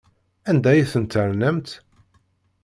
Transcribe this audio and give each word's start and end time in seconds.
Anda 0.49 0.69
ay 0.71 0.83
ten-ternamt? 0.91 1.69